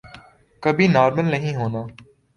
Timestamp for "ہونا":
1.55-1.81